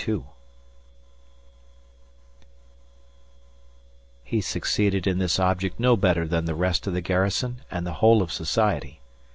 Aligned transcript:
II 0.07 0.23
He 4.23 4.41
succeeded 4.41 5.05
in 5.05 5.19
this 5.19 5.37
object 5.37 5.79
no 5.79 5.95
better 5.95 6.27
than 6.27 6.45
the 6.45 6.55
rest 6.55 6.87
of 6.87 6.93
the 6.95 7.01
garrison 7.01 7.61
and 7.69 7.85
the 7.85 7.93
whole 8.01 8.23
of 8.23 8.31
society. 8.33 8.99